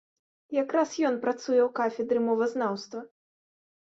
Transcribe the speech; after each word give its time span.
Якраз 0.61 0.95
ён 1.09 1.19
працуе 1.25 1.59
ў 1.63 1.67
кафедры 1.79 2.19
мовазнаўства. 2.29 2.99